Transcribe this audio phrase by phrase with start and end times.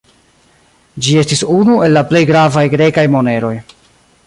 [1.07, 3.55] Ĝi estis unu el la plej gravaj grekaj moneroj.